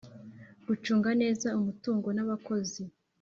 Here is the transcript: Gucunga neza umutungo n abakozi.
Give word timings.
Gucunga 0.67 1.09
neza 1.21 1.47
umutungo 1.59 2.07
n 2.13 2.19
abakozi. 2.25 2.83